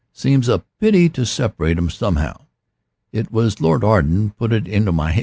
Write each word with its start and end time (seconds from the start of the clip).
Seems 0.13 0.49
a 0.49 0.63
pity 0.79 1.09
to 1.09 1.27
separate 1.27 1.77
'em 1.77 1.91
somehow. 1.91 2.45
It 3.11 3.31
was 3.31 3.61
Lord 3.61 3.83
Arden 3.83 4.31
put 4.31 4.51
it 4.51 4.67
into 4.67 4.91
my 4.91 5.13
'ed. 5.13 5.19